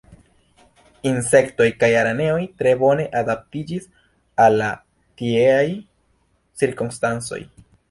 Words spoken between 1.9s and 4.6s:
araneoj tre bone adaptiĝis al